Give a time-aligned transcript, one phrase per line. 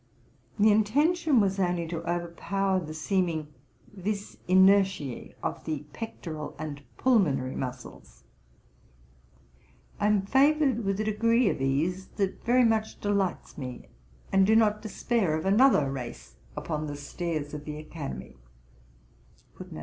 [0.57, 3.53] the intention was only to overpower the seeming
[3.93, 8.23] vis inertioe of the pectoral and pulmonary muscles.
[9.99, 13.89] I am favoured with a degree of ease that very much delights me,
[14.31, 18.37] and do not despair of another race upon the stairs of the Academy.